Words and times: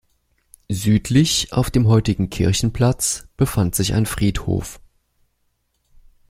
Südlich 0.71 1.53
auf 1.53 1.69
dem 1.69 1.87
heutigen 1.87 2.31
Kirchenplatz 2.31 3.27
befand 3.37 3.75
sich 3.75 3.93
ein 3.93 4.07
Friedhof. 4.07 4.81